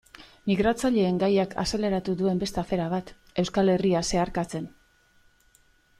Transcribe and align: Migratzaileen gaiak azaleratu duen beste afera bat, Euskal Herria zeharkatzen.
Migratzaileen 0.51 1.19
gaiak 1.23 1.51
azaleratu 1.63 2.15
duen 2.23 2.41
beste 2.45 2.61
afera 2.63 2.87
bat, 2.95 3.13
Euskal 3.45 3.73
Herria 3.75 4.03
zeharkatzen. 4.11 4.71